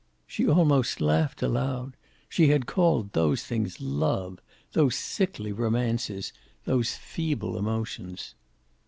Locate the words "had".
2.47-2.65